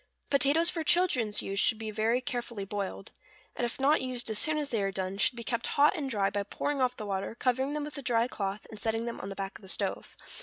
[0.17, 3.11] = Potatoes for children's use should be very carefully boiled;
[3.55, 6.09] and if not used as soon as they are done, should be kept hot and
[6.09, 9.21] dry, by pouring off the water, covering them with a dry cloth, and setting them
[9.21, 10.17] on the back of the stove.